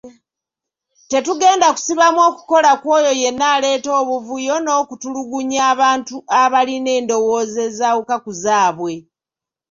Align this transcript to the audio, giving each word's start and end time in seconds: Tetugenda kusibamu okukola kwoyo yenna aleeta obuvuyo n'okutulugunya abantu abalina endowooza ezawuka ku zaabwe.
Tetugenda 1.09 1.67
kusibamu 1.75 2.19
okukola 2.29 2.71
kwoyo 2.81 3.11
yenna 3.21 3.45
aleeta 3.55 3.89
obuvuyo 4.01 4.55
n'okutulugunya 4.61 5.59
abantu 5.73 6.15
abalina 6.41 6.89
endowooza 6.99 7.59
ezawuka 7.69 8.15
ku 8.23 8.31
zaabwe. 8.43 8.93